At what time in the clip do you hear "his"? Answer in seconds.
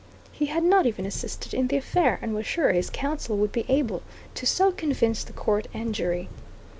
2.71-2.89